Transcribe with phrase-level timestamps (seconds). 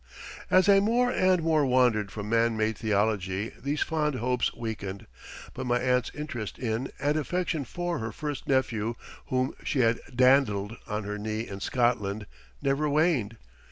[0.49, 5.05] As I more and more wandered from man made theology these fond hopes weakened,
[5.53, 8.95] but my aunt's interest in and affection for her first nephew,
[9.27, 12.25] whom she had dandled on her knee in Scotland,
[12.63, 13.37] never waned.